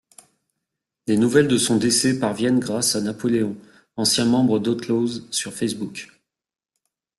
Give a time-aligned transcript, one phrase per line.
[1.05, 3.55] Les nouvelles de son décès parviennent grâce à Napoleon,
[3.97, 6.09] ancien membre d'Outlawz, sur Facebook.